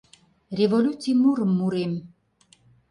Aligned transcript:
Революций 0.59 1.15
мурым 1.21 1.51
мурем: 1.59 1.93